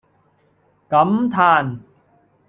[0.89, 1.81] 感嘆